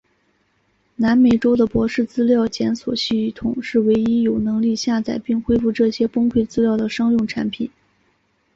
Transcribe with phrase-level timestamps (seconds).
[0.95, 7.69] 南美州的博士资料检索系统是唯一有能力下载并恢复这些崩溃资料的商用产品。